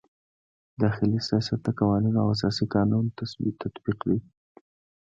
داخلي 0.81 1.19
سیاست 1.27 1.59
د 1.63 1.67
قوانینو 1.79 2.17
او 2.23 2.27
اساسي 2.35 2.65
قانون 2.75 3.05
تطبیق 3.79 3.99
دی. 4.09 4.19